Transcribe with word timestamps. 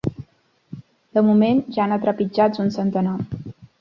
De 1.17 1.23
moment, 1.27 1.61
ja 1.75 1.87
n’ha 1.91 1.99
trepitjats 2.07 2.63
un 2.65 2.77
centenar. 2.79 3.15